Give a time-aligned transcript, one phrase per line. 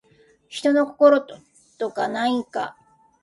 [0.47, 1.21] 人の心
[1.77, 2.75] とかないんか